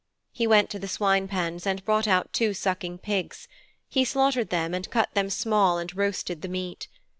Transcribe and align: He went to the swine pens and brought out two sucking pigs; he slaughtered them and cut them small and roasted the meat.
He 0.31 0.47
went 0.47 0.71
to 0.71 0.79
the 0.79 0.87
swine 0.87 1.27
pens 1.27 1.67
and 1.67 1.85
brought 1.85 2.07
out 2.07 2.33
two 2.33 2.55
sucking 2.55 2.97
pigs; 2.97 3.47
he 3.87 4.03
slaughtered 4.03 4.49
them 4.49 4.73
and 4.73 4.89
cut 4.89 5.13
them 5.13 5.29
small 5.29 5.77
and 5.77 5.95
roasted 5.95 6.41
the 6.41 6.47
meat. 6.49 6.87